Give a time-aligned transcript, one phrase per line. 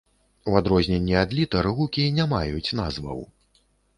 [0.51, 3.21] У адрозненне ад літар гукі не маюць назваў.